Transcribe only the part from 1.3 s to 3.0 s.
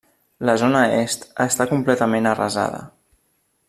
està completament arrasada.